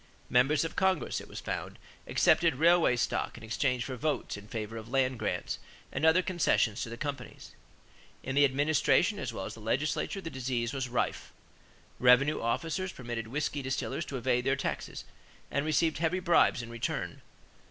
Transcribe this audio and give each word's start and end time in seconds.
Members 0.31 0.65
of 0.65 0.75
Congress, 0.75 1.21
it 1.21 1.27
was 1.27 1.39
found, 1.41 1.77
accepted 2.07 2.55
railway 2.55 2.95
stock 2.95 3.37
in 3.37 3.43
exchange 3.43 3.85
for 3.85 3.95
votes 3.95 4.35
in 4.35 4.47
favor 4.47 4.75
of 4.75 4.89
land 4.89 5.19
grants 5.19 5.59
and 5.91 6.07
other 6.07 6.23
concessions 6.23 6.81
to 6.81 6.89
the 6.89 6.97
companies. 6.97 7.51
In 8.23 8.33
the 8.33 8.43
administration 8.43 9.19
as 9.19 9.31
well 9.31 9.45
as 9.45 9.53
the 9.53 9.59
legislature 9.59 10.19
the 10.19 10.31
disease 10.31 10.73
was 10.73 10.89
rife. 10.89 11.31
Revenue 11.99 12.41
officers 12.41 12.91
permitted 12.91 13.27
whisky 13.27 13.61
distillers 13.61 14.03
to 14.05 14.17
evade 14.17 14.43
their 14.43 14.55
taxes 14.55 15.03
and 15.51 15.63
received 15.67 15.99
heavy 15.99 16.19
bribes 16.19 16.63
in 16.63 16.71
return. 16.71 17.21